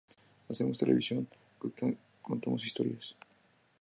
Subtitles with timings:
[0.49, 1.27] Hacemos televisión,
[2.25, 3.15] contamos historias.